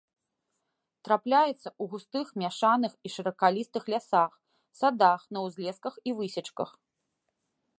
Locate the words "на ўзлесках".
5.37-5.93